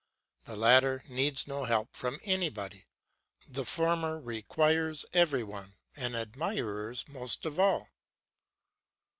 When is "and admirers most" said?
5.95-7.45